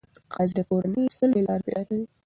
قاضي 0.33 0.53
د 0.57 0.59
کورني 0.69 1.03
صلحې 1.17 1.41
لارې 1.47 1.63
پیدا 1.65 1.81
کوي. 1.87 2.05